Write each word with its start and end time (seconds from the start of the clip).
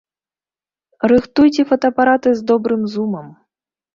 Рыхтуйце 1.11 1.61
фотаапараты 1.71 2.29
з 2.39 2.45
добрым 2.53 2.83
зумам! 2.97 3.27